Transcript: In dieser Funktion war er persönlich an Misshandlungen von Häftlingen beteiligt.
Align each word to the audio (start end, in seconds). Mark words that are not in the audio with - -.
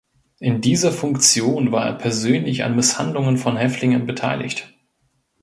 In 0.39 0.61
dieser 0.61 0.91
Funktion 0.91 1.71
war 1.71 1.85
er 1.85 1.93
persönlich 1.93 2.63
an 2.63 2.75
Misshandlungen 2.75 3.37
von 3.37 3.55
Häftlingen 3.55 4.07
beteiligt. 4.07 4.73